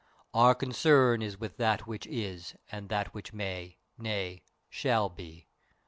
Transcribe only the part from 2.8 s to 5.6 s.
that which may nay, shall be.